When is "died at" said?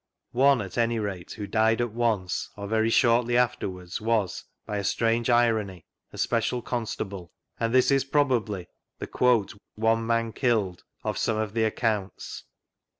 1.45-1.91